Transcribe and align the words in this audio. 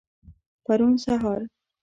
پرون 0.65 0.95
سهار. 1.03 1.47